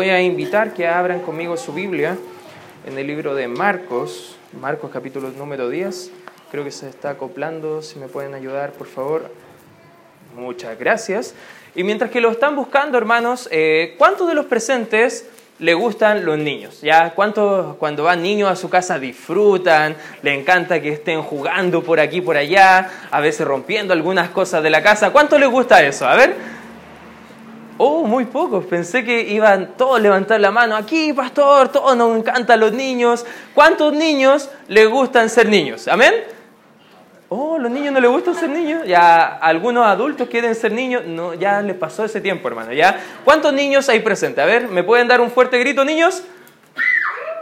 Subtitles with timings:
[0.00, 2.16] Voy a invitar que abran conmigo su Biblia
[2.86, 6.10] en el libro de Marcos, Marcos capítulo número 10.
[6.50, 9.30] Creo que se está acoplando, si me pueden ayudar, por favor.
[10.34, 11.34] Muchas gracias.
[11.74, 15.28] Y mientras que lo están buscando, hermanos, eh, ¿cuántos de los presentes
[15.58, 16.80] le gustan los niños?
[16.80, 17.10] ¿Ya?
[17.10, 19.96] ¿Cuántos cuando van niños a su casa disfrutan?
[20.22, 24.70] Le encanta que estén jugando por aquí, por allá, a veces rompiendo algunas cosas de
[24.70, 25.10] la casa.
[25.10, 26.08] ¿Cuánto les gusta eso?
[26.08, 26.59] A ver.
[27.82, 28.66] Oh, muy pocos.
[28.66, 30.76] Pensé que iban todos a levantar la mano.
[30.76, 33.24] Aquí, pastor, todos nos encantan los niños.
[33.54, 35.88] ¿Cuántos niños les gustan ser niños?
[35.88, 36.12] ¿Amén?
[37.30, 38.82] Oh, los niños no les gustan ser niños.
[38.86, 41.06] Ya algunos adultos quieren ser niños.
[41.06, 42.74] No, ya les pasó ese tiempo, hermano.
[42.74, 43.00] ¿Ya?
[43.24, 44.44] ¿Cuántos niños hay presentes?
[44.44, 46.22] A ver, ¿me pueden dar un fuerte grito, niños?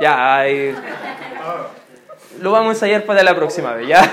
[0.00, 0.72] Ya, hay...
[2.40, 4.08] lo vamos a ensayar para la próxima vez, ¿ya?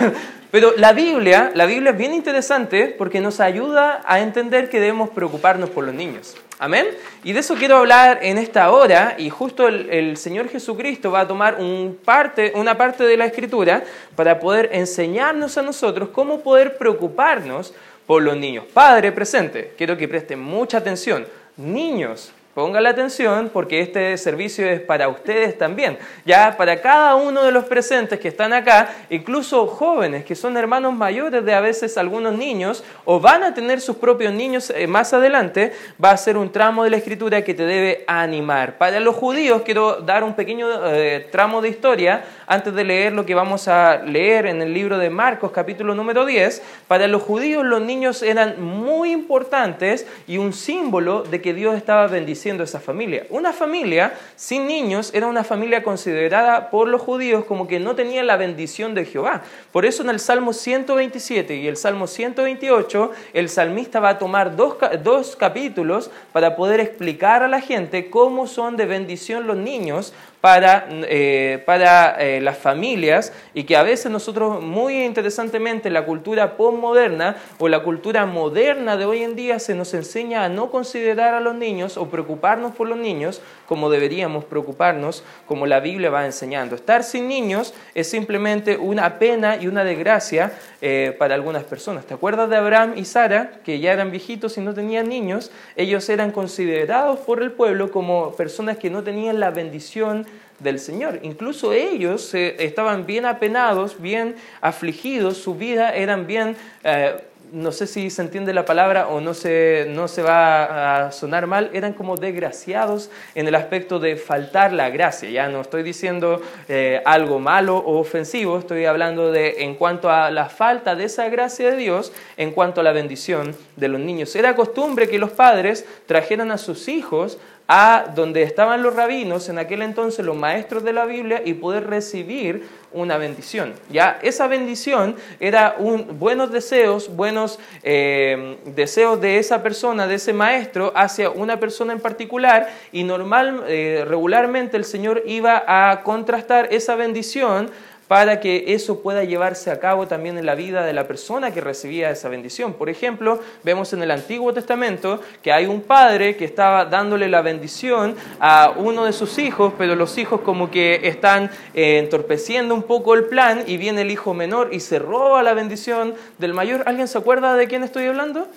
[0.56, 5.10] Pero la Biblia, la Biblia es bien interesante porque nos ayuda a entender que debemos
[5.10, 6.34] preocuparnos por los niños.
[6.60, 6.88] Amén.
[7.26, 11.28] Y de eso quiero hablar en esta hora y justo el, Señor Jesucristo va a
[11.28, 13.84] tomar un parte, una parte de la Escritura
[14.16, 17.74] para poder enseñarnos a nosotros cómo poder preocuparnos
[18.08, 18.64] por los niños.
[18.74, 21.28] Padre presente, quiero que presten mucha atención.
[21.58, 25.98] Niños, Ponga la atención porque este servicio es para ustedes también.
[26.24, 30.94] Ya para cada uno de los presentes que están acá, incluso jóvenes que son hermanos
[30.94, 35.12] mayores de a veces algunos niños o van a tener sus propios niños eh, más
[35.14, 38.78] adelante, va a ser un tramo de la escritura que te debe animar.
[38.78, 43.26] Para los judíos quiero dar un pequeño eh, tramo de historia antes de leer lo
[43.26, 46.64] que vamos a leer en el libro de Marcos capítulo número 10.
[46.88, 52.08] Para los judíos los niños eran muy importantes y un símbolo de que Dios estaba
[52.08, 53.26] bendiciendo esa familia.
[53.30, 58.24] Una familia sin niños era una familia considerada por los judíos como que no tenía
[58.24, 59.42] la bendición de Jehová.
[59.72, 64.56] Por eso en el Salmo 127 y el Salmo 128 el salmista va a tomar
[64.56, 70.14] dos, dos capítulos para poder explicar a la gente cómo son de bendición los niños
[70.42, 76.56] para, eh, para eh, las familias y que a veces nosotros, muy interesantemente, la cultura
[76.56, 81.34] postmoderna o la cultura moderna de hoy en día se nos enseña a no considerar
[81.34, 86.26] a los niños o preocuparnos por los niños como deberíamos preocuparnos, como la Biblia va
[86.26, 86.76] enseñando.
[86.76, 92.06] Estar sin niños es simplemente una pena y una desgracia eh, para algunas personas.
[92.06, 95.52] ¿Te acuerdas de Abraham y Sara, que ya eran viejitos y no tenían niños?
[95.76, 100.26] Ellos eran considerados por el pueblo como personas que no tenían la bendición
[100.60, 101.20] del Señor.
[101.24, 106.56] Incluso ellos estaban bien apenados, bien afligidos, su vida eran bien...
[106.84, 107.16] Eh,
[107.52, 111.48] no sé si se entiende la palabra o no se, no se va a sonar
[111.48, 115.30] mal, eran como desgraciados en el aspecto de faltar la gracia.
[115.30, 120.32] Ya no estoy diciendo eh, algo malo o ofensivo, estoy hablando de en cuanto a
[120.32, 124.36] la falta de esa gracia de Dios, en cuanto a la bendición de los niños.
[124.36, 127.38] Era costumbre que los padres trajeran a sus hijos
[127.68, 131.88] a donde estaban los rabinos, en aquel entonces los maestros de la Biblia, y poder
[131.88, 133.74] recibir una bendición.
[133.92, 140.32] Ya esa bendición era un, buenos deseos, buenos eh, deseos de esa persona, de ese
[140.32, 146.68] maestro, hacia una persona en particular, y normal, eh, regularmente el Señor iba a contrastar
[146.72, 147.70] esa bendición
[148.08, 151.62] para que eso pueda llevarse a cabo también en la vida de la persona que
[151.62, 152.74] recibía esa bendición.
[152.74, 157.42] Por ejemplo, vemos en el Antiguo Testamento que hay un padre que estaba dándole la
[157.42, 162.84] bendición a uno de sus hijos, pero los hijos como que están eh, entorpeciendo un
[162.84, 166.84] poco el plan y viene el hijo menor y se roba la bendición del mayor.
[166.86, 168.48] ¿Alguien se acuerda de quién estoy hablando?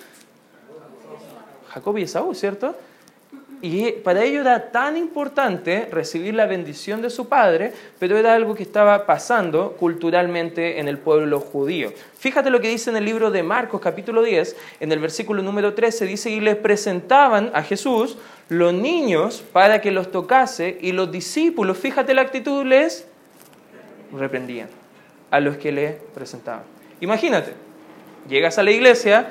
[1.69, 2.75] Jacob y Esaú, ¿cierto?
[3.61, 8.55] Y para ellos era tan importante recibir la bendición de su padre, pero era algo
[8.55, 11.91] que estaba pasando culturalmente en el pueblo judío.
[12.17, 15.73] Fíjate lo que dice en el libro de Marcos capítulo 10, en el versículo número
[15.73, 21.11] 13, dice, y les presentaban a Jesús los niños para que los tocase, y los
[21.11, 23.07] discípulos, fíjate la actitud, les
[24.17, 24.69] reprendían
[25.31, 26.63] a los que le presentaban.
[27.01, 27.53] Imagínate,
[28.29, 29.27] llegas a la iglesia,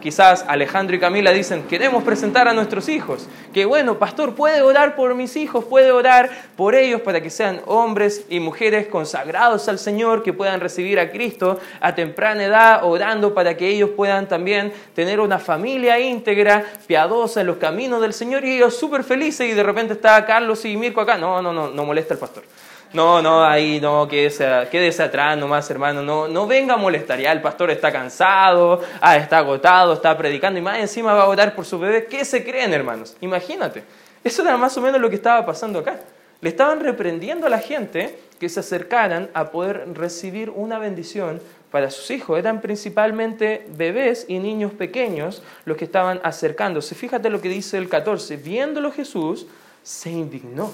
[0.00, 3.28] quizás Alejandro y Camila dicen, queremos presentar a nuestros hijos.
[3.52, 7.60] Que bueno, pastor, puede orar por mis hijos, puede orar por ellos para que sean
[7.66, 13.34] hombres y mujeres consagrados al Señor, que puedan recibir a Cristo a temprana edad, orando
[13.34, 18.44] para que ellos puedan también tener una familia íntegra, piadosa en los caminos del Señor
[18.44, 21.16] y ellos súper felices y de repente está Carlos y Mirko acá.
[21.16, 22.44] No, no, no, no molesta el pastor.
[22.92, 26.02] No, no, ahí no, quédese, quédese atrás nomás, hermano.
[26.02, 27.20] No, no venga a molestar.
[27.20, 31.28] Ya el pastor está cansado, ah, está agotado, está predicando y más encima va a
[31.28, 32.06] orar por su bebé.
[32.06, 33.16] ¿Qué se creen, hermanos?
[33.20, 33.84] Imagínate.
[34.24, 36.00] Eso era más o menos lo que estaba pasando acá.
[36.40, 41.90] Le estaban reprendiendo a la gente que se acercaran a poder recibir una bendición para
[41.90, 42.38] sus hijos.
[42.38, 46.94] Eran principalmente bebés y niños pequeños los que estaban acercándose.
[46.94, 48.36] Fíjate lo que dice el 14.
[48.36, 49.46] Viéndolo Jesús,
[49.82, 50.70] se indignó.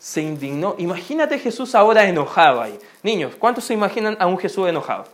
[0.00, 0.74] Se indignó.
[0.78, 2.78] Imagínate Jesús ahora enojado ahí.
[3.02, 5.04] Niños, ¿cuántos se imaginan a un Jesús enojado?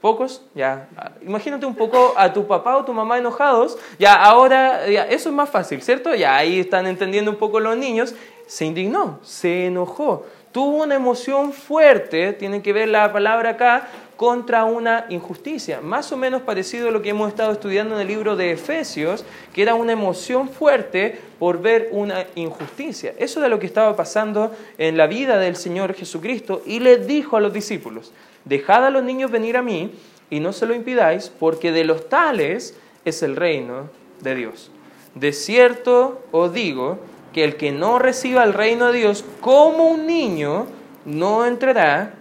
[0.00, 0.42] ¿Pocos?
[0.52, 0.88] Ya.
[1.22, 3.78] Imagínate un poco a tu papá o tu mamá enojados.
[4.00, 6.12] Ya, ahora, ya, eso es más fácil, ¿cierto?
[6.16, 8.16] Ya ahí están entendiendo un poco los niños.
[8.48, 10.24] Se indignó, se enojó
[10.56, 16.16] tuvo una emoción fuerte, tiene que ver la palabra acá, contra una injusticia, más o
[16.16, 19.74] menos parecido a lo que hemos estado estudiando en el libro de Efesios, que era
[19.74, 23.14] una emoción fuerte por ver una injusticia.
[23.18, 27.36] Eso es lo que estaba pasando en la vida del Señor Jesucristo y le dijo
[27.36, 28.12] a los discípulos,
[28.44, 29.92] dejad a los niños venir a mí
[30.30, 33.90] y no se lo impidáis, porque de los tales es el reino
[34.20, 34.70] de Dios.
[35.14, 36.98] De cierto os digo,
[37.36, 40.64] que el que no reciba el reino de Dios como un niño
[41.04, 42.14] no entrará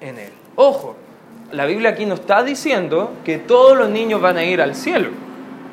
[0.00, 0.30] en él.
[0.54, 0.94] Ojo,
[1.52, 5.10] la Biblia aquí no está diciendo que todos los niños van a ir al cielo.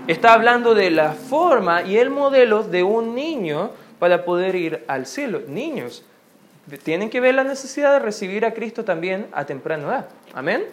[0.07, 5.05] Está hablando de la forma y el modelo de un niño para poder ir al
[5.05, 5.41] cielo.
[5.47, 6.03] Niños
[6.83, 10.09] tienen que ver la necesidad de recibir a Cristo también a temprana edad.
[10.33, 10.65] Amén.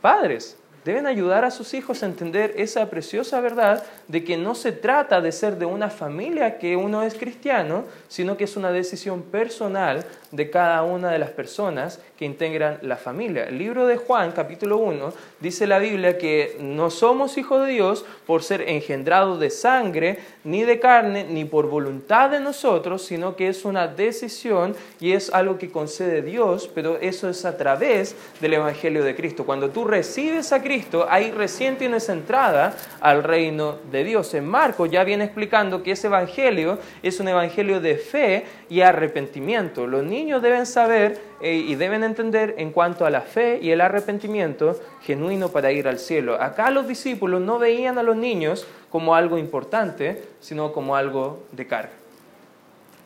[0.00, 4.72] Padres, deben ayudar a sus hijos a entender esa preciosa verdad de que no se
[4.72, 9.22] trata de ser de una familia que uno es cristiano, sino que es una decisión
[9.22, 13.44] personal de cada una de las personas que integran la familia.
[13.44, 18.04] El libro de Juan, capítulo 1, dice la Biblia que no somos hijos de Dios
[18.26, 23.48] por ser engendrados de sangre, ni de carne, ni por voluntad de nosotros, sino que
[23.48, 28.54] es una decisión y es algo que concede Dios, pero eso es a través del
[28.54, 29.46] Evangelio de Cristo.
[29.46, 34.32] Cuando tú recibes a Cristo, ahí recién tienes entrada al reino de Dios.
[34.34, 39.86] En Marcos ya viene explicando que ese Evangelio es un Evangelio de fe y arrepentimiento.
[39.86, 43.80] Los niños deben saber eh, y deben entender en cuanto a la fe y el
[43.80, 46.40] arrepentimiento genuino para ir al cielo.
[46.40, 51.66] Acá los discípulos no veían a los niños como algo importante, sino como algo de
[51.66, 51.92] carga.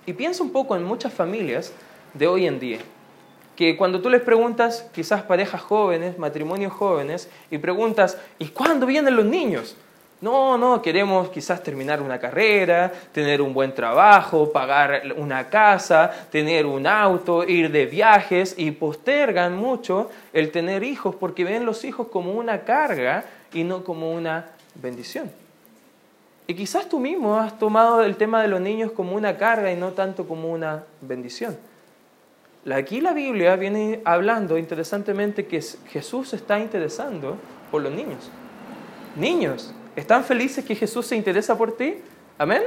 [0.06, 1.72] Y piensa un poco en muchas familias
[2.12, 2.78] de hoy en día,
[3.56, 9.16] que cuando tú les preguntas, quizás parejas jóvenes, matrimonios jóvenes, y preguntas, ¿y cuándo vienen
[9.16, 9.76] los niños?
[10.24, 16.64] No, no, queremos quizás terminar una carrera, tener un buen trabajo, pagar una casa, tener
[16.64, 22.08] un auto, ir de viajes y postergan mucho el tener hijos porque ven los hijos
[22.08, 25.30] como una carga y no como una bendición.
[26.46, 29.76] Y quizás tú mismo has tomado el tema de los niños como una carga y
[29.76, 31.54] no tanto como una bendición.
[32.74, 37.36] Aquí la Biblia viene hablando interesantemente que Jesús está interesando
[37.70, 38.30] por los niños.
[39.16, 41.96] Niños, ¿Están felices que Jesús se interesa por ti?
[42.38, 42.62] Amén.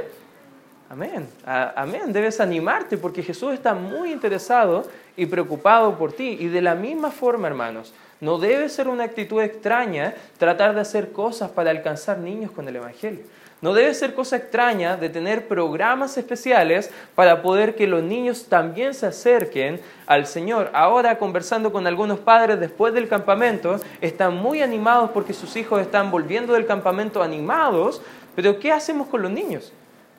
[0.90, 1.28] Amén.
[1.44, 2.12] Amén.
[2.12, 6.38] Debes animarte porque Jesús está muy interesado y preocupado por ti.
[6.40, 11.12] Y de la misma forma, hermanos, no debe ser una actitud extraña tratar de hacer
[11.12, 13.24] cosas para alcanzar niños con el Evangelio.
[13.60, 18.94] No debe ser cosa extraña de tener programas especiales para poder que los niños también
[18.94, 20.70] se acerquen al Señor.
[20.72, 26.12] Ahora, conversando con algunos padres después del campamento, están muy animados porque sus hijos están
[26.12, 28.00] volviendo del campamento animados,
[28.36, 29.72] pero ¿qué hacemos con los niños?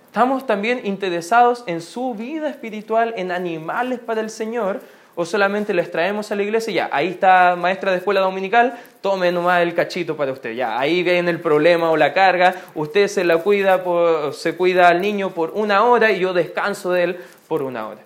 [0.07, 4.81] Estamos también interesados en su vida espiritual, en animales para el Señor,
[5.15, 8.79] o solamente les traemos a la iglesia y ya, ahí está maestra de escuela dominical,
[9.01, 13.07] tome nomás el cachito para usted, ya, ahí viene el problema o la carga, usted
[13.07, 13.83] se la cuida,
[14.31, 17.17] se cuida al niño por una hora y yo descanso de él
[17.47, 18.01] por una hora.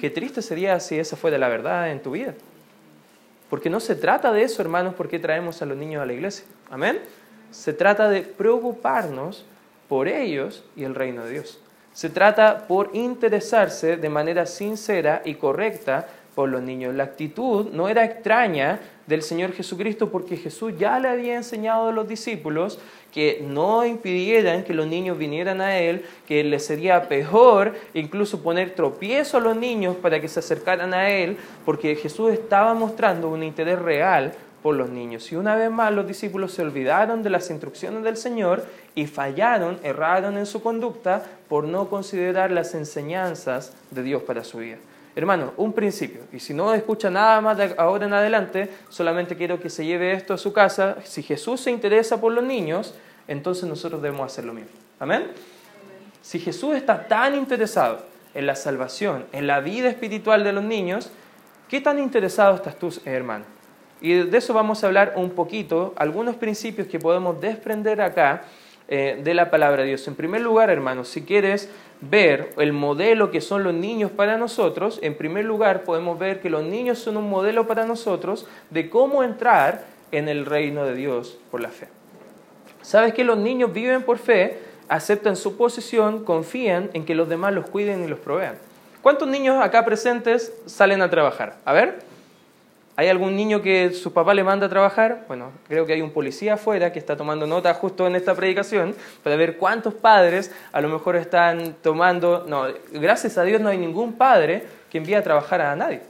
[0.00, 2.34] Qué triste sería si esa fuera la verdad en tu vida.
[3.50, 6.46] Porque no se trata de eso, hermanos, porque traemos a los niños a la iglesia.
[6.70, 6.98] Amén.
[7.50, 9.44] Se trata de preocuparnos
[9.88, 11.60] por ellos y el reino de Dios.
[11.92, 16.94] Se trata por interesarse de manera sincera y correcta por los niños.
[16.94, 21.92] La actitud no era extraña del Señor Jesucristo porque Jesús ya le había enseñado a
[21.92, 22.78] los discípulos
[23.12, 28.74] que no impidieran que los niños vinieran a Él, que les sería peor incluso poner
[28.74, 33.42] tropiezo a los niños para que se acercaran a Él, porque Jesús estaba mostrando un
[33.42, 35.30] interés real por los niños.
[35.32, 38.64] Y una vez más los discípulos se olvidaron de las instrucciones del Señor
[38.94, 44.58] y fallaron, erraron en su conducta por no considerar las enseñanzas de Dios para su
[44.58, 44.76] vida.
[45.14, 49.60] Hermano, un principio, y si no escucha nada más de ahora en adelante, solamente quiero
[49.60, 50.96] que se lleve esto a su casa.
[51.04, 52.94] Si Jesús se interesa por los niños,
[53.28, 54.70] entonces nosotros debemos hacer lo mismo.
[54.98, 55.26] Amén.
[56.22, 61.10] Si Jesús está tan interesado en la salvación, en la vida espiritual de los niños,
[61.68, 63.44] ¿qué tan interesado estás tú, hermano?
[64.02, 68.42] Y de eso vamos a hablar un poquito, algunos principios que podemos desprender acá
[68.88, 70.06] eh, de la palabra de Dios.
[70.08, 74.98] En primer lugar, hermanos, si quieres ver el modelo que son los niños para nosotros,
[75.02, 79.22] en primer lugar podemos ver que los niños son un modelo para nosotros de cómo
[79.22, 81.88] entrar en el reino de Dios por la fe.
[82.82, 84.58] ¿Sabes que los niños viven por fe?
[84.92, 88.56] aceptan su posición, confían en que los demás los cuiden y los provean.
[89.00, 91.56] ¿Cuántos niños acá presentes salen a trabajar?
[91.64, 92.00] A ver,
[92.96, 95.24] ¿hay algún niño que su papá le manda a trabajar?
[95.28, 98.94] Bueno, creo que hay un policía afuera que está tomando nota justo en esta predicación
[99.22, 102.44] para ver cuántos padres a lo mejor están tomando...
[102.48, 106.02] No, gracias a Dios no hay ningún padre que envíe a trabajar a nadie.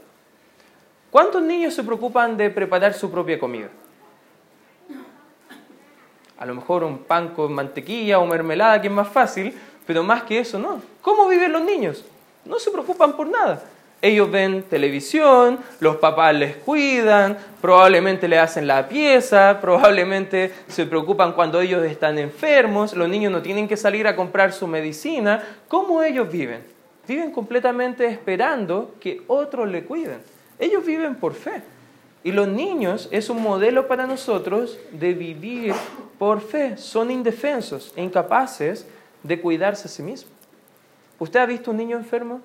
[1.10, 3.68] ¿Cuántos niños se preocupan de preparar su propia comida?
[6.38, 9.54] A lo mejor un pan con mantequilla o mermelada, que es más fácil,
[9.86, 10.82] pero más que eso, no.
[11.00, 12.04] ¿Cómo viven los niños?
[12.44, 13.62] No se preocupan por nada.
[14.04, 21.34] Ellos ven televisión, los papás les cuidan, probablemente le hacen la pieza, probablemente se preocupan
[21.34, 25.44] cuando ellos están enfermos, los niños no tienen que salir a comprar su medicina.
[25.68, 26.64] ¿Cómo ellos viven?
[27.06, 30.18] Viven completamente esperando que otros le cuiden.
[30.58, 31.62] Ellos viven por fe.
[32.24, 35.74] Y los niños es un modelo para nosotros de vivir
[36.18, 36.76] por fe.
[36.76, 38.84] Son indefensos incapaces
[39.22, 40.32] de cuidarse a sí mismos.
[41.20, 42.40] ¿Usted ha visto un niño enfermo?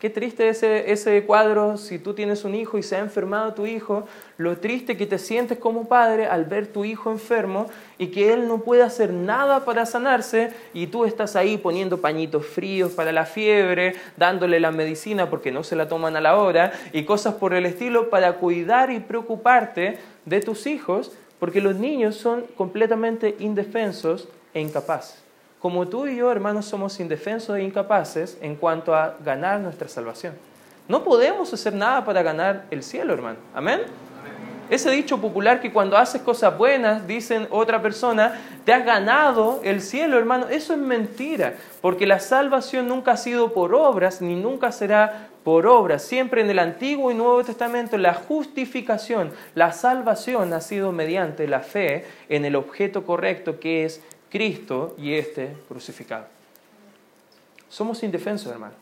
[0.00, 3.66] Qué triste ese, ese cuadro si tú tienes un hijo y se ha enfermado tu
[3.66, 7.66] hijo, lo triste que te sientes como padre al ver tu hijo enfermo
[7.98, 12.46] y que él no puede hacer nada para sanarse y tú estás ahí poniendo pañitos
[12.46, 16.72] fríos para la fiebre, dándole la medicina porque no se la toman a la hora
[16.94, 22.16] y cosas por el estilo para cuidar y preocuparte de tus hijos porque los niños
[22.16, 25.29] son completamente indefensos e incapaces
[25.60, 30.34] como tú y yo, hermanos, somos indefensos e incapaces en cuanto a ganar nuestra salvación.
[30.88, 33.38] No podemos hacer nada para ganar el cielo, hermano.
[33.54, 33.80] Amén.
[34.70, 39.82] Ese dicho popular que cuando haces cosas buenas, dicen otra persona, te has ganado el
[39.82, 44.70] cielo, hermano, eso es mentira, porque la salvación nunca ha sido por obras, ni nunca
[44.70, 46.02] será por obras.
[46.02, 51.60] Siempre en el Antiguo y Nuevo Testamento la justificación, la salvación ha sido mediante la
[51.60, 54.00] fe en el objeto correcto que es
[54.30, 56.26] Cristo y este crucificado.
[57.68, 58.74] Somos indefensos, hermano,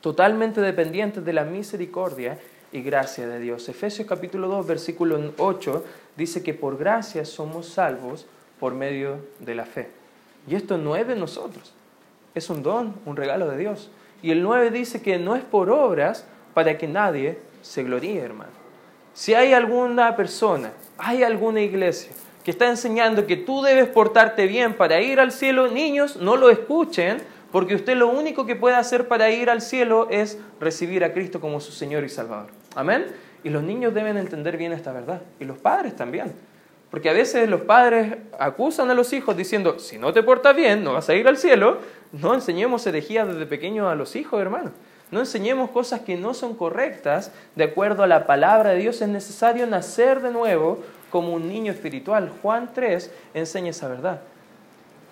[0.00, 2.38] totalmente dependientes de la misericordia
[2.70, 3.68] y gracia de Dios.
[3.68, 5.84] Efesios capítulo 2, versículo 8
[6.16, 8.26] dice que por gracia somos salvos
[8.60, 9.88] por medio de la fe.
[10.46, 11.72] Y esto no es de nosotros,
[12.34, 13.90] es un don, un regalo de Dios.
[14.22, 18.50] Y el 9 dice que no es por obras para que nadie se gloríe, hermano.
[19.14, 22.12] Si hay alguna persona, hay alguna iglesia
[22.44, 26.50] que está enseñando que tú debes portarte bien para ir al cielo, niños, no lo
[26.50, 27.18] escuchen,
[27.52, 31.40] porque usted lo único que puede hacer para ir al cielo es recibir a Cristo
[31.40, 32.50] como su Señor y Salvador.
[32.74, 33.06] Amén.
[33.44, 36.32] Y los niños deben entender bien esta verdad, y los padres también.
[36.90, 40.82] Porque a veces los padres acusan a los hijos diciendo, si no te portas bien,
[40.82, 41.78] no vas a ir al cielo.
[42.12, 44.72] No enseñemos herejías desde pequeños a los hijos, hermanos.
[45.10, 49.02] No enseñemos cosas que no son correctas de acuerdo a la palabra de Dios.
[49.02, 52.32] Es necesario nacer de nuevo como un niño espiritual.
[52.42, 54.20] Juan 3 enseña esa verdad.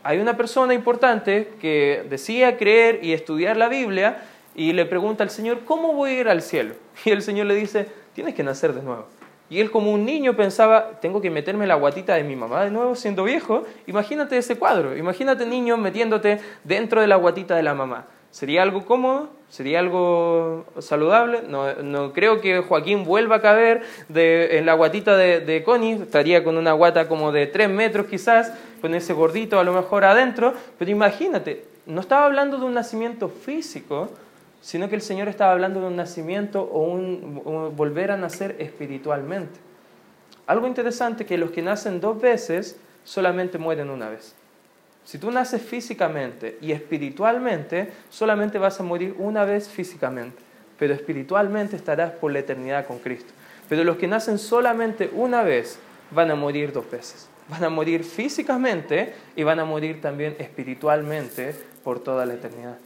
[0.03, 4.23] Hay una persona importante que decía creer y estudiar la Biblia
[4.55, 6.75] y le pregunta al Señor, ¿cómo voy a ir al cielo?
[7.05, 9.07] Y el Señor le dice, tienes que nacer de nuevo.
[9.49, 12.71] Y él como un niño pensaba, tengo que meterme la guatita de mi mamá de
[12.71, 13.65] nuevo siendo viejo.
[13.87, 18.07] Imagínate ese cuadro, imagínate niño metiéndote dentro de la guatita de la mamá.
[18.31, 19.31] ¿Sería algo cómodo?
[19.49, 21.43] ¿Sería algo saludable?
[21.49, 26.43] No, no creo que Joaquín vuelva a caber en la guatita de, de, Connie, estaría
[26.43, 30.53] con una guata como de tres metros quizás, con ese gordito a lo mejor adentro,
[30.79, 34.11] pero imagínate, no estaba hablando de un nacimiento físico,
[34.61, 39.61] sino que el Señor estaba hablando de un nacimiento o un volver a nacer espiritualmente.
[40.47, 44.35] Algo interesante que los que nacen dos veces solamente mueren una vez.
[45.07, 50.43] Si tú naces físicamente y espiritualmente, solamente vas a morir una vez físicamente,
[50.81, 53.33] pero espiritualmente estarás por la eternidad con Cristo.
[53.69, 55.79] Pero los que nacen solamente una vez
[56.11, 57.29] van a morir dos veces.
[57.49, 62.77] Van a morir físicamente y van a morir también espiritualmente por toda la eternidad.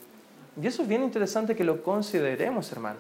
[0.61, 2.99] Y eso es bien interesante que lo consideremos, hermano,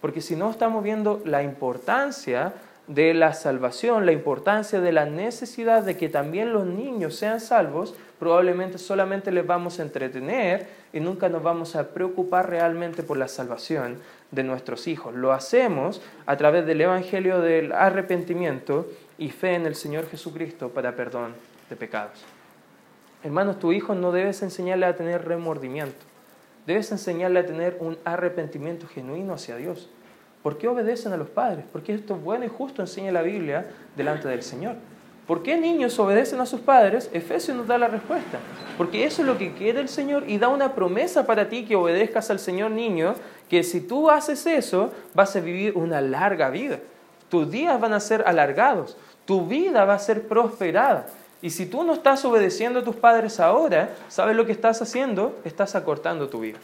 [0.00, 2.52] porque si no estamos viendo la importancia
[2.90, 7.94] de la salvación, la importancia de la necesidad de que también los niños sean salvos,
[8.18, 13.28] probablemente solamente les vamos a entretener y nunca nos vamos a preocupar realmente por la
[13.28, 13.98] salvación
[14.32, 15.14] de nuestros hijos.
[15.14, 20.96] Lo hacemos a través del Evangelio del arrepentimiento y fe en el Señor Jesucristo para
[20.96, 21.34] perdón
[21.68, 22.24] de pecados.
[23.22, 26.04] Hermanos, tu hijo no debes enseñarle a tener remordimiento,
[26.66, 29.88] debes enseñarle a tener un arrepentimiento genuino hacia Dios.
[30.42, 31.64] ¿Por qué obedecen a los padres?
[31.70, 33.66] Porque esto es bueno y justo enseña la Biblia
[33.96, 34.76] delante del Señor.
[35.26, 37.10] ¿Por qué niños obedecen a sus padres?
[37.12, 38.38] Efesios nos da la respuesta.
[38.76, 41.76] Porque eso es lo que quiere el Señor y da una promesa para ti que
[41.76, 43.14] obedezcas al Señor niño,
[43.48, 46.80] que si tú haces eso, vas a vivir una larga vida.
[47.28, 51.06] Tus días van a ser alargados, tu vida va a ser prosperada.
[51.42, 55.38] Y si tú no estás obedeciendo a tus padres ahora, ¿sabes lo que estás haciendo?
[55.44, 56.58] Estás acortando tu vida.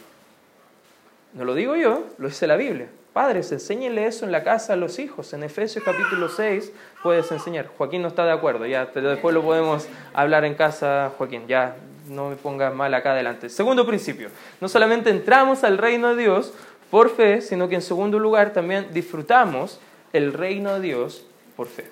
[1.33, 2.89] No lo digo yo, lo dice la Biblia.
[3.17, 5.33] Padres, enséñenle eso en la casa a los hijos.
[5.33, 6.71] En Efesios capítulo 6
[7.01, 7.65] puedes enseñar.
[7.65, 11.47] Joaquín no está de acuerdo, ya, pero después lo podemos hablar en casa, Joaquín.
[11.47, 11.77] Ya,
[12.09, 13.49] no me pongas mal acá adelante.
[13.49, 14.29] Segundo principio,
[14.61, 16.53] no solamente entramos al reino de Dios
[16.91, 19.79] por fe, sino que en segundo lugar también disfrutamos
[20.13, 21.89] el reino de Dios por fe.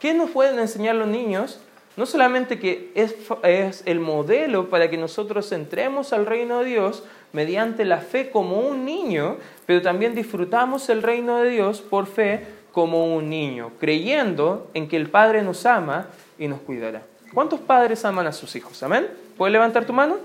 [0.00, 1.60] ¿Qué nos pueden enseñar los niños?
[1.96, 7.84] No solamente que es, el modelo para que nosotros entremos al reino de Dios mediante
[7.86, 13.16] la fe como un niño, pero también disfrutamos el reino de Dios por fe como
[13.16, 17.02] un niño, creyendo en que el Padre nos ama y nos cuidará.
[17.32, 18.82] ¿Cuántos padres aman a sus hijos?
[18.82, 19.08] Amén.
[19.36, 20.16] ¿Puedes levantar tu mano?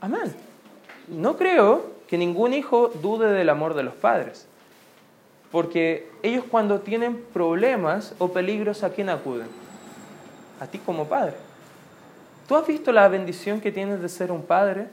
[0.00, 0.34] Amén.
[1.08, 4.46] No creo que ningún hijo dude del amor de los padres.
[5.50, 9.46] Porque ellos cuando tienen problemas o peligros, ¿a quién acuden?
[10.60, 11.34] A ti como padre.
[12.46, 14.86] ¿Tú has visto la bendición que tienes de ser un padre?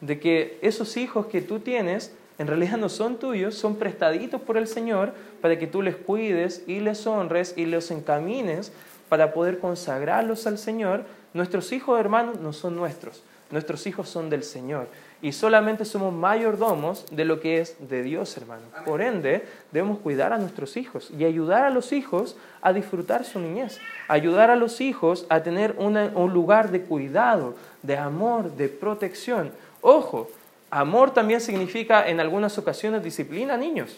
[0.00, 4.56] De que esos hijos que tú tienes en realidad no son tuyos, son prestaditos por
[4.56, 8.72] el Señor para que tú les cuides y les honres y los encamines
[9.08, 14.44] para poder consagrarlos al Señor, nuestros hijos hermanos no son nuestros, nuestros hijos son del
[14.44, 14.86] Señor.
[15.20, 18.62] Y solamente somos mayordomos de lo que es de Dios, hermano.
[18.84, 23.40] Por ende, debemos cuidar a nuestros hijos y ayudar a los hijos a disfrutar su
[23.40, 23.80] niñez.
[24.06, 29.50] Ayudar a los hijos a tener un lugar de cuidado, de amor, de protección.
[29.80, 30.30] Ojo,
[30.70, 33.96] amor también significa en algunas ocasiones disciplina a niños.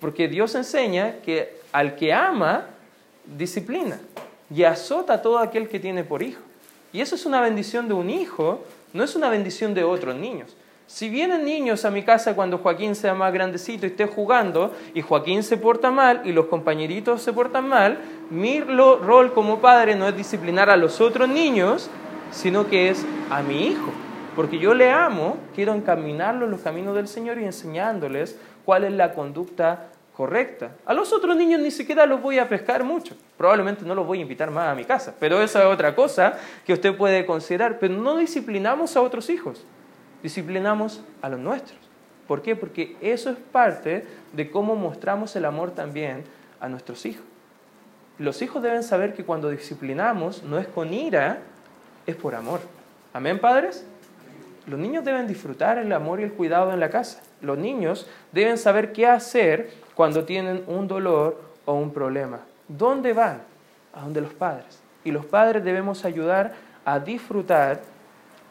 [0.00, 2.66] Porque Dios enseña que al que ama,
[3.24, 3.98] disciplina
[4.54, 6.42] y azota a todo aquel que tiene por hijo.
[6.92, 10.56] Y eso es una bendición de un hijo, no es una bendición de otros niños.
[10.86, 15.02] Si vienen niños a mi casa cuando Joaquín sea más grandecito y esté jugando y
[15.02, 20.08] Joaquín se porta mal y los compañeritos se portan mal, mi rol como padre no
[20.08, 21.88] es disciplinar a los otros niños,
[22.32, 23.92] sino que es a mi hijo.
[24.34, 28.92] Porque yo le amo, quiero encaminarlo en los caminos del Señor y enseñándoles cuál es
[28.92, 30.72] la conducta correcta.
[30.84, 33.16] A los otros niños ni siquiera los voy a pescar mucho.
[33.36, 36.38] Probablemente no los voy a invitar más a mi casa, pero esa es otra cosa
[36.64, 37.78] que usted puede considerar.
[37.78, 39.64] Pero no disciplinamos a otros hijos,
[40.22, 41.78] disciplinamos a los nuestros.
[42.26, 42.54] ¿Por qué?
[42.54, 46.24] Porque eso es parte de cómo mostramos el amor también
[46.60, 47.24] a nuestros hijos.
[48.18, 51.38] Los hijos deben saber que cuando disciplinamos no es con ira,
[52.06, 52.60] es por amor.
[53.12, 53.86] Amén, padres.
[54.70, 57.20] Los niños deben disfrutar el amor y el cuidado en la casa.
[57.40, 62.42] Los niños deben saber qué hacer cuando tienen un dolor o un problema.
[62.68, 63.42] ¿Dónde van?
[63.92, 64.80] A donde los padres.
[65.02, 66.52] Y los padres debemos ayudar
[66.84, 67.80] a disfrutar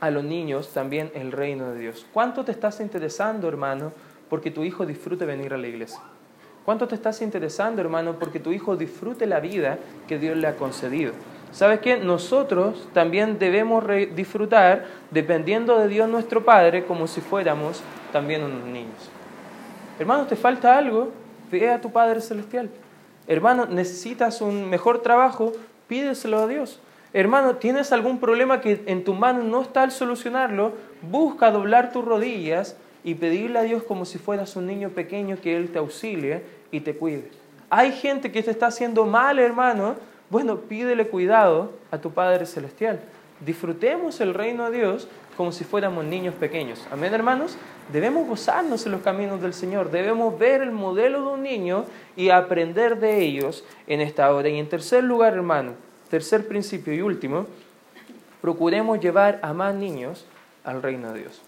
[0.02, 2.06] a los niños también el reino de Dios.
[2.12, 3.94] ¿Cuánto te estás interesando, hermano,
[4.30, 6.02] porque tu hijo disfrute venir a la iglesia?
[6.66, 10.58] ¿Cuánto te estás interesando, hermano, porque tu hijo disfrute la vida que Dios le ha
[10.58, 11.14] concedido?
[11.52, 11.98] ¿Sabes qué?
[11.98, 13.84] Nosotros también debemos
[14.16, 17.82] disfrutar, dependiendo de Dios nuestro Padre, como si fuéramos
[18.12, 19.10] también unos niños.
[19.98, 21.12] Hermano, ¿te falta algo?
[21.52, 22.70] Ve a tu Padre Celestial.
[23.28, 25.52] Hermano, necesitas un mejor trabajo,
[25.88, 26.80] pídeselo a Dios.
[27.14, 30.74] Hermano, ¿tienes algún problema que en tu mano no está al solucionarlo?
[31.02, 35.58] Busca doblar tus rodillas y pedirle a Dios como si fueras un niño pequeño que
[35.58, 37.30] Él te auxilie y te cuide.
[37.72, 39.96] Hay gente que te está haciendo mal, hermano.
[40.30, 43.00] Bueno, pídele cuidado a tu Padre Celestial.
[43.40, 46.86] Disfrutemos el reino de Dios como si fuéramos niños pequeños.
[46.92, 47.58] Amén, hermanos.
[47.92, 49.90] Debemos gozarnos en los caminos del Señor.
[49.90, 54.50] Debemos ver el modelo de un niño y aprender de ellos en esta hora.
[54.50, 55.72] Y en tercer lugar, hermano,
[56.12, 57.48] tercer principio y último,
[58.40, 60.28] procuremos llevar a más niños
[60.64, 61.42] al reino de Dios.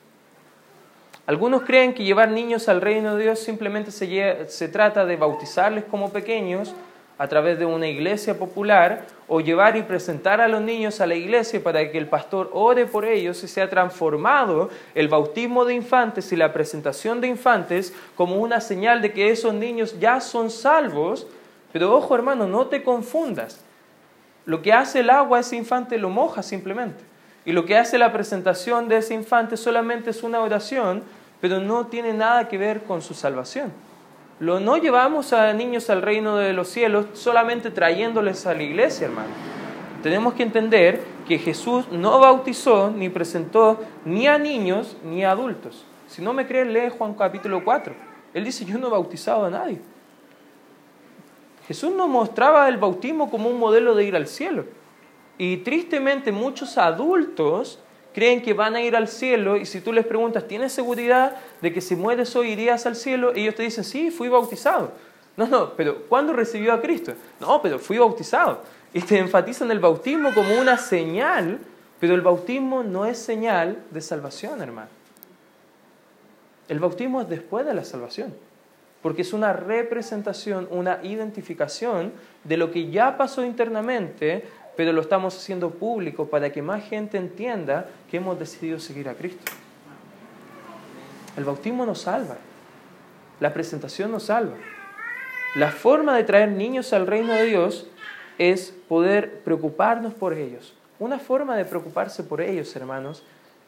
[1.28, 5.84] Algunos creen que llevar niños al reino de Dios simplemente se, se trata de bautizarles
[5.84, 6.74] como pequeños
[7.22, 11.14] a través de una iglesia popular o llevar y presentar a los niños a la
[11.14, 16.32] iglesia para que el pastor ore por ellos y sea transformado el bautismo de infantes
[16.32, 21.28] y la presentación de infantes como una señal de que esos niños ya son salvos.
[21.72, 23.62] Pero ojo hermano, no te confundas.
[24.46, 27.04] Lo que hace el agua a ese infante lo moja simplemente.
[27.46, 31.04] Y lo que hace la presentación de ese infante solamente es una oración,
[31.40, 33.72] pero no tiene nada que ver con su salvación.
[34.42, 39.06] Lo, no llevamos a niños al reino de los cielos solamente trayéndoles a la iglesia,
[39.06, 39.30] hermano.
[40.02, 45.86] Tenemos que entender que Jesús no bautizó ni presentó ni a niños ni a adultos.
[46.08, 47.94] Si no me creen, lee Juan capítulo 4.
[48.34, 49.80] Él dice, yo no he bautizado a nadie.
[51.68, 54.66] Jesús no mostraba el bautismo como un modelo de ir al cielo.
[55.38, 57.78] Y tristemente muchos adultos
[58.14, 61.74] creen que van a ir al cielo y si tú les preguntas, ¿tienes seguridad de
[61.74, 63.34] que si mueres hoy irías al cielo?
[63.36, 64.92] Ellos te dicen, sí, fui bautizado.
[65.38, 67.14] No, no, pero ¿cuándo recibió a Cristo?
[67.40, 68.62] No, pero fui bautizado.
[68.94, 71.60] Y te enfatizan el bautismo como una señal,
[72.00, 74.90] pero el bautismo no es señal de salvación, hermano.
[76.68, 78.34] El bautismo es después de la salvación,
[79.02, 82.12] porque es una representación, una identificación
[82.44, 84.46] de lo que ya pasó internamente,
[84.76, 89.16] pero lo estamos haciendo público para que más gente entienda que hemos decidido seguir a
[89.16, 89.52] Cristo.
[91.38, 92.38] El bautismo nos salva,
[93.40, 94.56] la presentación nos salva.
[95.56, 97.88] La forma de traer niños al reino de Dios
[98.38, 100.74] es poder preocuparnos por ellos.
[101.00, 103.24] Una forma de preocuparse por ellos, hermanos,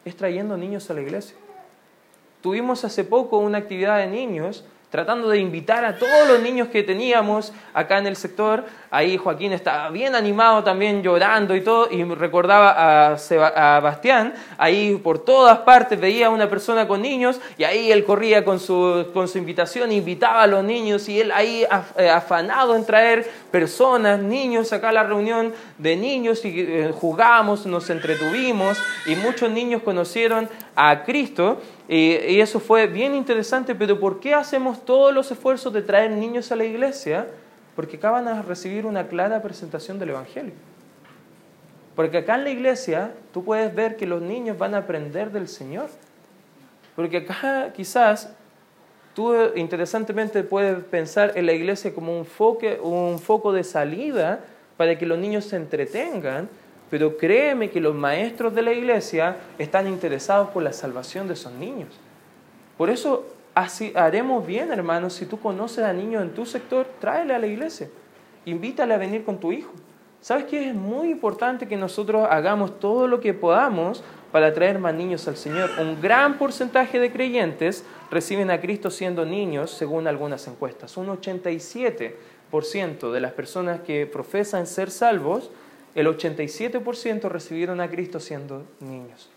[0.05, 1.35] es trayendo niños a la iglesia.
[2.41, 6.83] Tuvimos hace poco una actividad de niños tratando de invitar a todos los niños que
[6.83, 8.63] teníamos acá en el sector.
[8.91, 15.17] Ahí Joaquín estaba bien animado también llorando y todo, y recordaba a, Sebastián, ahí por
[15.17, 19.27] todas partes veía a una persona con niños, y ahí él corría con su, con
[19.27, 21.65] su invitación, invitaba a los niños, y él ahí
[21.97, 27.65] eh, afanado en traer personas, niños acá a la reunión de niños, y eh, jugamos,
[27.65, 28.77] nos entretuvimos,
[29.07, 31.59] y muchos niños conocieron a Cristo.
[31.87, 36.51] Y, eso fue bien interesante, pero ¿por qué hacemos todos los esfuerzos de traer niños
[36.51, 37.27] a la iglesia?
[37.75, 40.53] Porque acá van a recibir una clara presentación del Evangelio.
[41.95, 45.47] Porque acá en la iglesia tú puedes ver que los niños van a aprender del
[45.47, 45.89] Señor.
[46.95, 48.33] Porque acá quizás
[49.13, 52.27] tú interesantemente puedes pensar en la iglesia como un,
[52.81, 54.39] un foco de salida
[54.77, 56.49] para que los niños se entretengan,
[56.93, 61.51] pero créeme que los maestros de la iglesia están interesados por la salvación de esos
[61.53, 61.89] niños.
[62.77, 63.25] Por eso
[63.55, 67.47] así, haremos bien, hermanos, si tú conoces a niños en tu sector, tráele a la
[67.47, 67.89] iglesia.
[68.45, 69.71] Invítale a venir con tu hijo.
[70.21, 70.69] ¿Sabes qué?
[70.69, 75.35] Es muy importante que nosotros hagamos todo lo que podamos para traer más niños al
[75.35, 75.71] Señor.
[75.81, 80.95] Un gran porcentaje de creyentes reciben a Cristo siendo niños, según algunas encuestas.
[80.97, 85.49] Un 87% de las personas que profesan ser salvos
[85.95, 89.29] el 87% recibieron a Cristo siendo niños.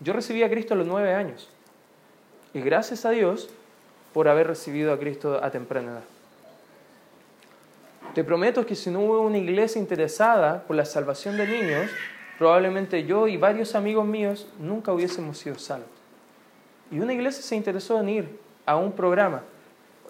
[0.00, 1.48] Yo recibí a Cristo a los nueve años.
[2.52, 3.48] Y gracias a Dios
[4.12, 6.04] por haber recibido a Cristo a temprana edad.
[8.14, 11.90] Te prometo que si no hubo una iglesia interesada por la salvación de niños,
[12.38, 15.88] probablemente yo y varios amigos míos nunca hubiésemos sido salvos.
[16.90, 19.42] Y una iglesia se interesó en ir a un programa,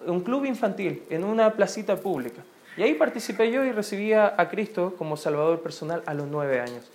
[0.05, 2.43] un club infantil, en una placita pública.
[2.77, 6.91] Y ahí participé yo y recibía a Cristo como Salvador personal a los nueve años.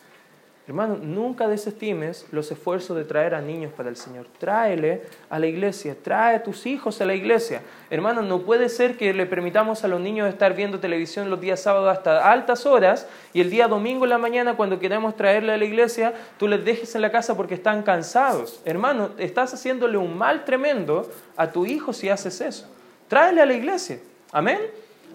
[0.71, 4.27] Hermano, nunca desestimes los esfuerzos de traer a niños para el Señor.
[4.39, 7.63] Tráele a la iglesia, trae a tus hijos a la iglesia.
[7.91, 11.61] Hermano, no puede ser que le permitamos a los niños estar viendo televisión los días
[11.61, 15.57] sábados hasta altas horas y el día domingo en la mañana cuando queremos traerle a
[15.57, 18.61] la iglesia, tú les dejes en la casa porque están cansados.
[18.65, 22.69] Hermano, estás haciéndole un mal tremendo a tu hijo si haces eso.
[23.09, 23.99] Tráele a la iglesia.
[24.31, 24.61] Amén.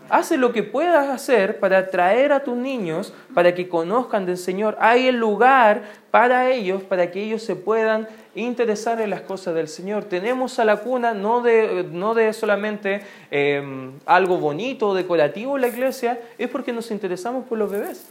[0.10, 4.78] Hace lo que puedas hacer para atraer a tus niños, para que conozcan del Señor.
[4.80, 9.68] Hay el lugar para ellos, para que ellos se puedan interesar en las cosas del
[9.68, 10.06] Señor.
[10.06, 15.68] Tenemos a la cuna no de, no de solamente em, algo bonito decorativo en la
[15.70, 18.06] iglesia, es porque nos interesamos por los bebés.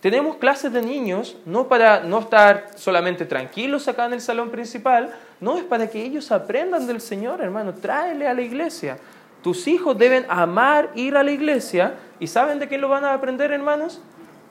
[0.00, 5.12] Tenemos clases de niños, no para no estar solamente tranquilos acá en el salón principal,
[5.40, 7.74] no es para que ellos aprendan del Señor, hermano.
[7.74, 8.98] Tráele a la iglesia.
[9.42, 13.14] Tus hijos deben amar ir a la iglesia y ¿saben de qué lo van a
[13.14, 14.00] aprender, hermanos?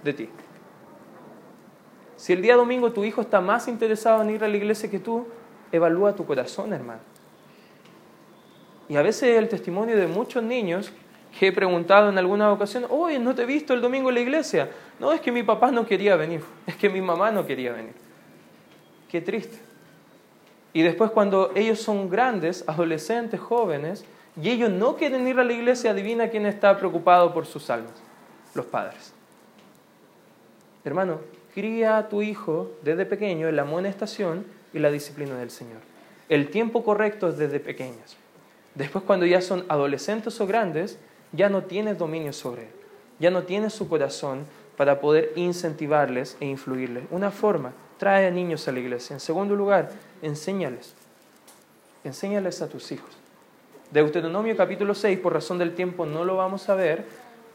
[0.04, 0.30] De ti.
[2.16, 5.00] Si el día domingo tu hijo está más interesado en ir a la iglesia que
[5.00, 5.28] tú,
[5.72, 7.02] evalúa tu corazón, hermano.
[8.90, 10.92] Y a veces el testimonio de muchos niños
[11.38, 14.22] que he preguntado en alguna ocasión, oye, no te he visto el domingo en la
[14.22, 14.70] iglesia.
[15.00, 17.94] No, es que mi papá no quería venir, es que mi mamá no quería venir.
[19.10, 19.60] Qué triste.
[20.74, 24.06] Y después cuando ellos son grandes, adolescentes, jóvenes,
[24.42, 27.94] y ellos no quieren ir a la iglesia, adivina quién está preocupado por sus almas,
[28.54, 29.14] los padres.
[30.86, 31.20] Hermano,
[31.54, 35.80] cría a tu hijo desde pequeño en la amonestación y la disciplina del Señor.
[36.30, 38.16] El tiempo correcto es desde pequeños.
[38.76, 41.00] Después cuando ya son adolescentes o grandes,
[41.32, 42.72] ya no tienes dominio sobre él.
[43.20, 44.46] Ya no tienes su corazón
[44.78, 47.06] para poder incentivarles e influirles.
[47.10, 49.16] Una forma, trae a niños a la iglesia.
[49.16, 49.90] En segundo lugar,
[50.22, 50.94] enséñales.
[52.04, 53.18] Enséñales a tus hijos.
[53.92, 57.06] Deuteronomio capítulo 6, por razón del tiempo no lo vamos a ver,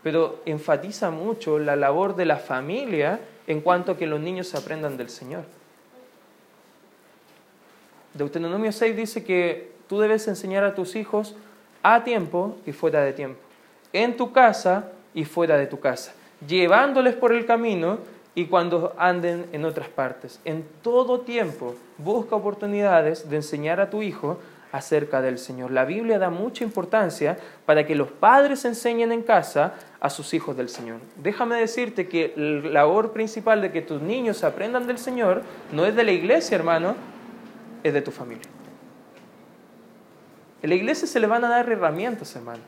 [0.02, 4.96] pero enfatiza mucho la labor de la familia en cuanto a que los niños aprendan
[4.96, 5.44] del Señor.
[8.14, 11.34] Deuteronomio 6 dice que tú debes enseñar a tus hijos
[11.82, 13.40] a tiempo y fuera de tiempo,
[13.92, 16.14] en tu casa y fuera de tu casa,
[16.46, 17.98] llevándoles por el camino
[18.34, 20.40] y cuando anden en otras partes.
[20.46, 24.38] En todo tiempo busca oportunidades de enseñar a tu hijo
[24.72, 25.70] acerca del Señor.
[25.70, 30.56] La Biblia da mucha importancia para que los padres enseñen en casa a sus hijos
[30.56, 30.98] del Señor.
[31.16, 35.94] Déjame decirte que la labor principal de que tus niños aprendan del Señor no es
[35.94, 36.96] de la iglesia, hermano,
[37.84, 38.48] es de tu familia.
[40.62, 42.62] En la iglesia se le van a dar herramientas, hermano,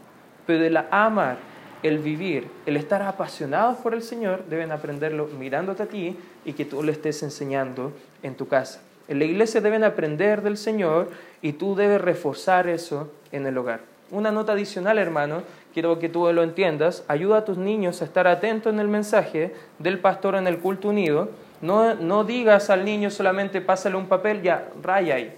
[0.46, 1.38] pero de la amar,
[1.82, 6.64] el vivir, el estar apasionados por el Señor, deben aprenderlo mirándote a ti y que
[6.64, 8.80] tú le estés enseñando en tu casa.
[9.08, 11.10] En la iglesia deben aprender del Señor
[11.42, 13.80] y tú debes reforzar eso en el hogar.
[14.10, 17.04] Una nota adicional, hermano, quiero que tú lo entiendas.
[17.08, 20.88] Ayuda a tus niños a estar atentos en el mensaje del pastor en el culto
[20.88, 21.30] unido.
[21.60, 25.34] No, no digas al niño solamente pásale un papel, ya, raya ahí,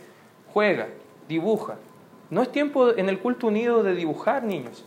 [0.52, 0.88] juega,
[1.29, 1.76] dibuja.
[2.31, 4.85] No es tiempo en el culto unido de dibujar, niños.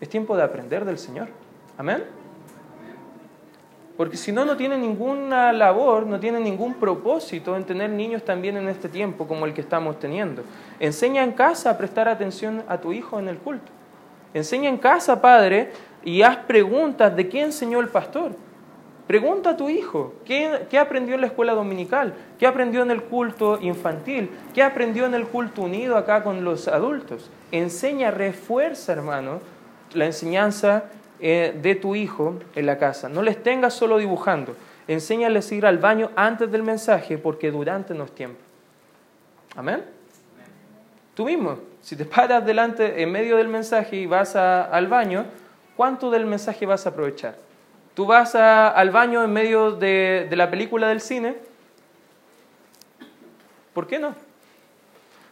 [0.00, 1.28] Es tiempo de aprender del Señor.
[1.78, 2.02] Amén.
[4.02, 8.56] Porque si no, no tiene ninguna labor, no tiene ningún propósito en tener niños también
[8.56, 10.42] en este tiempo como el que estamos teniendo.
[10.80, 13.70] Enseña en casa a prestar atención a tu hijo en el culto.
[14.34, 15.70] Enseña en casa, padre,
[16.02, 18.32] y haz preguntas de qué enseñó el pastor.
[19.06, 22.12] Pregunta a tu hijo, ¿qué, ¿qué, aprendió en la escuela dominical?
[22.40, 24.30] ¿Qué aprendió en el culto infantil?
[24.52, 27.30] ¿Qué aprendió en el culto unido acá con los adultos?
[27.52, 29.38] Enseña, refuerza, hermano,
[29.94, 30.86] la enseñanza
[31.24, 33.08] eh, de tu hijo en la casa.
[33.08, 34.56] No les tengas solo dibujando.
[34.88, 38.40] Enséñales ir al baño antes del mensaje porque durante no es tiempo.
[39.54, 39.84] Amén.
[41.14, 45.26] Tú mismo, si te paras delante, en medio del mensaje y vas al baño,
[45.76, 47.36] ¿cuánto del mensaje vas a aprovechar?
[47.94, 51.36] Tú vas al baño en medio de la película del cine.
[53.72, 54.16] ¿Por qué no?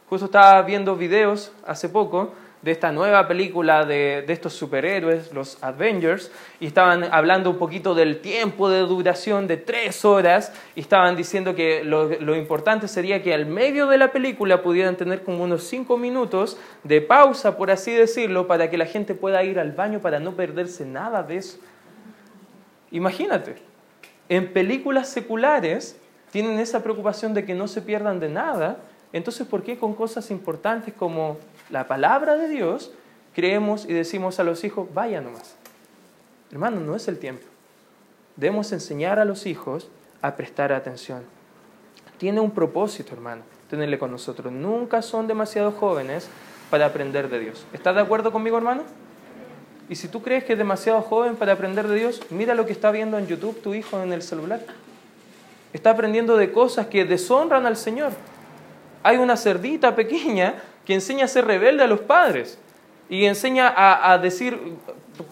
[0.09, 6.31] Justo estaba viendo videos hace poco de esta nueva película de, estos superhéroes, los Avengers,
[6.61, 11.55] y estaban hablando un poquito del tiempo de duración de tres horas, y estaban diciendo
[11.55, 15.96] que lo, importante sería que al medio de la película pudieran tener como unos cinco
[15.96, 20.20] minutos de pausa, por así decirlo, para que la gente pueda ir al baño para
[20.20, 21.59] no perderse nada de eso.
[22.90, 23.57] Imagínate,
[24.29, 25.99] en películas seculares
[26.31, 28.79] tienen esa preocupación de que no se pierdan de nada,
[29.12, 31.38] entonces ¿por qué con cosas importantes como
[31.70, 32.92] la palabra de Dios,
[33.35, 35.56] creemos y decimos a los hijos, vaya nomás.
[36.50, 37.46] Hermano, no es el tiempo.
[38.37, 39.88] Debemos enseñar a los hijos
[40.22, 41.22] a prestar atención.
[42.18, 44.52] Tiene un propósito, hermano, tenerle con nosotros.
[44.52, 46.28] Nunca son demasiado jóvenes
[46.70, 47.66] para aprender de Dios.
[47.72, 48.83] ¿Estás de acuerdo conmigo, hermano?
[49.88, 52.72] Y si tú crees que es demasiado joven para aprender de Dios, mira lo que
[52.72, 54.61] está viendo en YouTube tu hijo en el celular.
[55.72, 58.12] Está aprendiendo de cosas que deshonran al Señor.
[59.02, 60.54] Hay una cerdita pequeña
[60.90, 62.59] que enseña a ser rebelde a los padres
[63.09, 63.72] y enseña
[64.12, 64.76] a, decir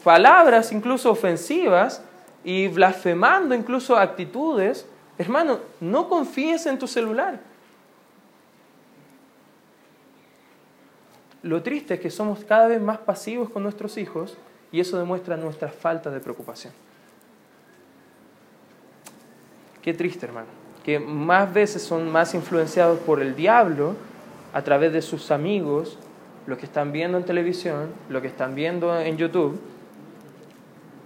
[0.05, 2.01] palabras incluso ofensivas
[2.45, 4.87] y blasfemando incluso actitudes,
[5.19, 7.41] hermano, no confíes en tu celular.
[11.43, 14.39] Lo triste es que somos cada vez más pasivos con nuestros hijos
[14.71, 16.73] y eso demuestra nuestra falta de preocupación.
[19.83, 20.47] Qué triste, hermano,
[20.85, 23.97] que más veces son más influenciados por el diablo
[24.53, 25.99] a través de sus amigos,
[26.47, 29.61] lo que están viendo en televisión, lo que están viendo en YouTube,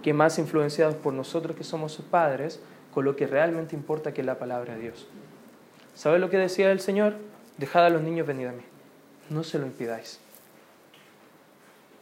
[0.03, 2.61] que más influenciados por nosotros que somos sus padres,
[2.93, 5.07] con lo que realmente importa que es la palabra de Dios.
[5.95, 7.15] ¿Sabe lo que decía el Señor?
[7.59, 8.63] Dejad a los niños venir a mí.
[9.31, 10.21] No se lo impidáis.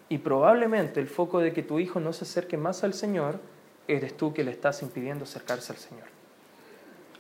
[0.09, 3.39] Y probablemente el foco de que tu hijo no se acerque más al Señor,
[3.87, 6.07] eres tú que le estás impidiendo acercarse al Señor.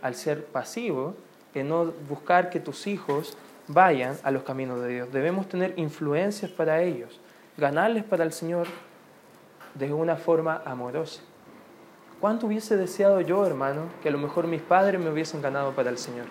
[0.02, 1.14] Al ser pasivo,
[1.54, 3.36] en no buscar que tus hijos
[3.68, 5.12] vayan a los caminos de Dios.
[5.12, 7.20] Debemos tener influencias para ellos,
[7.56, 8.66] ganarles para el Señor
[9.74, 11.22] de una forma amorosa.
[12.20, 15.90] ¿Cuánto hubiese deseado yo, hermano, que a lo mejor mis padres me hubiesen ganado para
[15.90, 16.26] el Señor?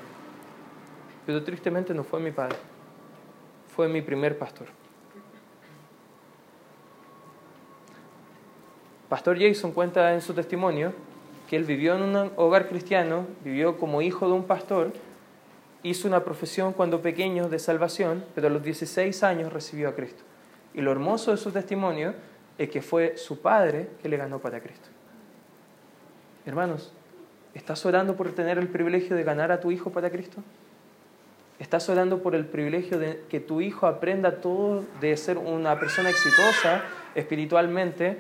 [1.26, 2.58] Pero tristemente no fue mi padre,
[3.76, 4.68] fue mi primer pastor.
[9.10, 10.94] Pastor Jason cuenta en su testimonio
[11.50, 14.94] que él vivió en un hogar cristiano, vivió como hijo de un pastor,
[15.84, 20.24] hizo una profesión cuando pequeño de salvación, pero a los 16 años recibió a Cristo.
[20.74, 22.13] Y lo hermoso de su testimonio
[22.58, 24.89] es que fue su padre que le ganó para Cristo.
[26.46, 26.94] Hermanos,
[27.54, 30.44] ¿estás orando por tener el privilegio de ganar a tu hijo para Cristo?
[31.60, 36.10] ¿Estás orando por el privilegio de que tu hijo aprenda todo de ser una persona
[36.10, 36.84] exitosa
[37.15, 38.18] espiritualmente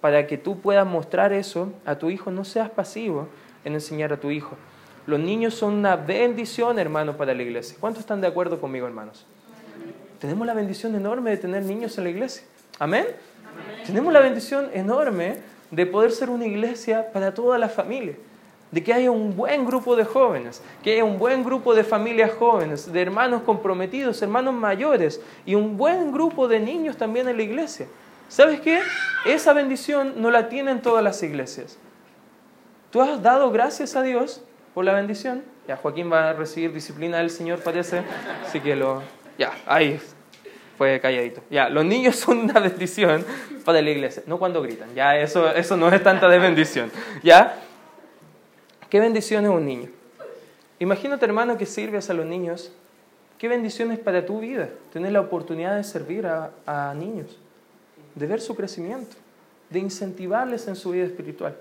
[0.00, 2.30] para que tú puedas mostrar eso a tu hijo?
[2.30, 3.28] No seas pasivo
[3.64, 4.56] en enseñar a tu hijo.
[5.06, 7.76] Los niños son una bendición, hermano, para la iglesia.
[7.78, 9.24] ¿Cuántos están de acuerdo conmigo, hermanos?
[10.20, 12.42] Tenemos la bendición enorme de tener niños en la iglesia.
[12.78, 13.06] ¿Amén?
[13.86, 15.36] Tenemos la bendición enorme
[15.70, 18.14] de poder ser una iglesia para toda la familia.
[18.72, 22.32] de que haya un buen grupo de jóvenes, que haya un buen grupo de familias
[22.32, 27.44] jóvenes, de hermanos comprometidos, hermanos mayores y un buen grupo de niños también en la
[27.44, 27.86] iglesia.
[28.28, 28.80] ¿Sabes qué?
[29.24, 31.78] Esa bendición no la tienen todas las iglesias.
[32.90, 34.42] ¿Tú has dado gracias a Dios
[34.76, 35.42] por la bendición?
[35.66, 38.02] Ya, Joaquín va a recibir disciplina del Señor, parece.
[38.44, 39.02] Así que lo...
[39.38, 39.98] Ya, ahí
[40.76, 41.40] fue calladito.
[41.48, 43.24] Ya, los niños son una bendición
[43.64, 44.22] para la iglesia.
[44.26, 44.94] No cuando gritan.
[44.94, 46.92] Ya, eso, eso no es tanta de bendición.
[47.22, 47.58] ¿Ya?
[48.90, 49.88] ¿Qué bendición es un niño?
[50.78, 52.70] Imagínate, hermano, que sirves a los niños.
[53.38, 54.68] ¿Qué bendición es para tu vida?
[54.92, 57.38] Tener la oportunidad de servir a, a niños,
[58.14, 59.16] de ver su crecimiento,
[59.70, 61.56] de incentivarles en su vida espiritual.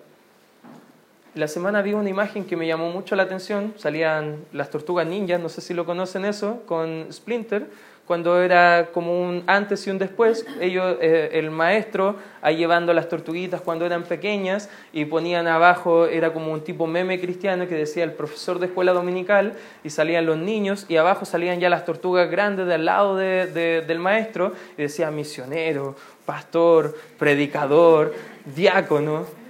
[1.35, 3.73] La semana vi una imagen que me llamó mucho la atención.
[3.77, 7.67] Salían las tortugas ninjas, no sé si lo conocen eso, con Splinter
[8.05, 13.09] cuando era como un antes y un después, ellos, eh, el maestro ahí llevando las
[13.09, 18.03] tortuguitas cuando eran pequeñas y ponían abajo, era como un tipo meme cristiano que decía
[18.03, 22.29] el profesor de escuela dominical y salían los niños y abajo salían ya las tortugas
[22.29, 25.95] grandes del lado del maestro y decía misionero,
[26.25, 28.13] pastor, predicador,
[28.55, 29.44] diácono.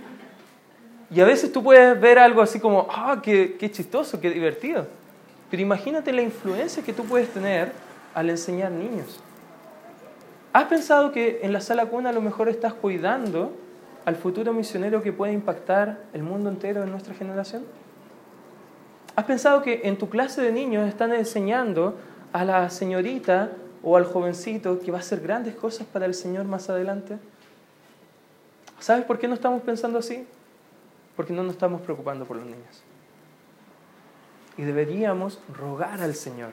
[1.11, 4.87] Y a veces tú puedes ver algo así como, ah, qué, qué chistoso, qué divertido.
[5.49, 7.71] Pero imagínate la influencia que tú puedes tener
[8.13, 9.19] al enseñar niños.
[10.53, 13.53] ¿Has pensado que en la sala cuna a lo mejor estás cuidando
[14.05, 17.63] al futuro misionero que puede impactar el mundo entero en nuestra generación?
[19.15, 21.97] ¿Has pensado que en tu clase de niños están enseñando
[22.33, 23.51] a la señorita
[23.83, 27.17] o al jovencito que va a hacer grandes cosas para el Señor más adelante?
[28.79, 30.25] ¿Sabes por qué no estamos pensando así?
[31.15, 32.83] Porque no nos estamos preocupando por los niños.
[34.57, 36.51] Y deberíamos rogar al Señor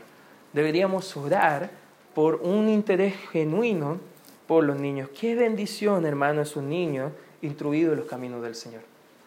[0.53, 1.71] deberíamos orar
[2.15, 3.99] por un interés genuino
[4.47, 5.09] por los niños.
[5.19, 8.83] Qué bendición, hermano, es un niño instruido en los caminos del Señor.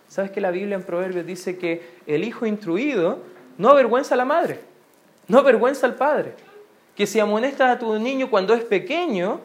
[0.07, 3.19] ¿Sabes que la Biblia en Proverbios dice que el hijo instruido
[3.57, 4.59] no avergüenza a la madre,
[5.27, 6.33] no avergüenza al padre?
[6.95, 9.39] Que si amonestas a tu niño cuando es pequeño,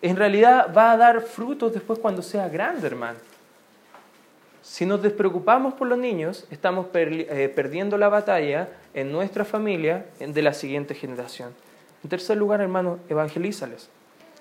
[0.00, 3.18] en realidad va a dar frutos después cuando sea grande, hermano.
[4.64, 10.40] Si nos despreocupamos por los niños, estamos eh, perdiendo la batalla en nuestra familia de
[10.40, 11.52] la siguiente generación.
[12.02, 13.90] En tercer lugar, hermano, evangelízales.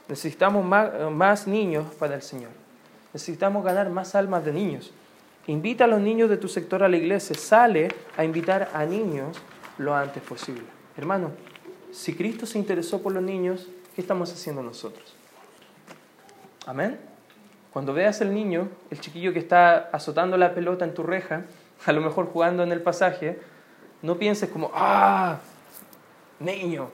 [0.07, 0.65] Necesitamos
[1.11, 2.51] más, niños para el Señor.
[3.13, 4.93] Necesitamos ganar más almas de niños.
[5.47, 7.35] Invita a los niños de tu sector a la iglesia.
[7.37, 9.37] Sale a invitar a niños
[9.77, 10.63] lo antes posible.
[10.95, 11.31] Hermano,
[11.91, 15.15] si Cristo se interesó por los niños, ¿qué estamos haciendo nosotros?
[16.65, 17.12] Amén.
[17.73, 21.45] Cuando veas el niño, el chiquillo que está azotando la pelota en tu reja,
[21.85, 23.39] a lo mejor jugando en el pasaje,
[24.03, 25.39] no pienses como, ah,
[26.39, 26.91] niño.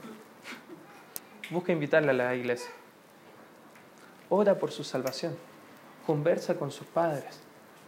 [1.50, 2.72] Busca invitarle a la iglesia.
[4.30, 5.36] Ora por su salvación.
[6.06, 7.42] Conversa con sus padres.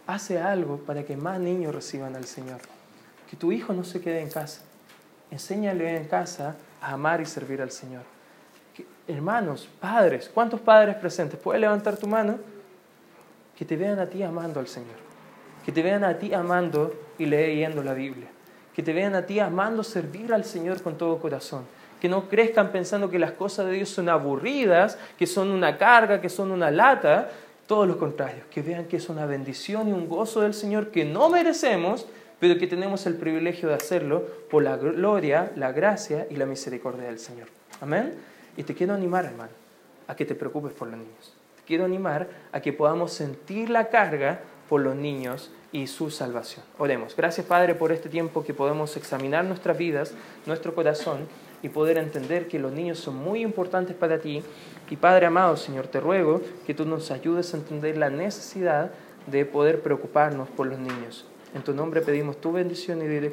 [0.06, 2.60] Hace algo para que más niños reciban al Señor.
[3.30, 4.62] Que tu hijo no se quede en casa.
[5.30, 8.02] Enséñale en casa a amar y servir al Señor.
[9.08, 11.40] hermanos, padres, ¿cuántos padres presentes?
[11.40, 12.38] ¿Puedes levantar tu mano?
[13.62, 14.96] Que te vean a ti amando al Señor,
[15.64, 18.26] que te vean a ti amando y leyendo la Biblia,
[18.74, 21.62] que te vean a ti amando servir al Señor con todo corazón,
[22.00, 26.20] que no crezcan pensando que las cosas de Dios son aburridas, que son una carga,
[26.20, 27.30] que son una lata,
[27.68, 31.04] todo lo contrario, que vean que es una bendición y un gozo del Señor que
[31.04, 32.08] no merecemos,
[32.40, 37.04] pero que tenemos el privilegio de hacerlo por la gloria, la gracia y la misericordia
[37.04, 37.46] del Señor.
[37.80, 38.12] Amén.
[38.56, 39.52] Y te quiero animar, hermano,
[40.08, 41.41] a que te preocupes por los niños
[41.72, 46.62] quiero animar a que podamos sentir la carga por los niños y su salvación.
[46.76, 47.16] Oremos.
[47.16, 50.12] Gracias Padre por este tiempo que podemos examinar nuestras vidas,
[50.44, 51.20] nuestro corazón
[51.62, 54.42] y poder entender que los niños son muy importantes para ti.
[54.90, 58.90] Y Padre amado, Señor, te ruego que tú nos ayudes a entender la necesidad
[59.26, 61.24] de poder preocuparnos por los niños.
[61.54, 63.32] En tu nombre pedimos tu bendición y dirección.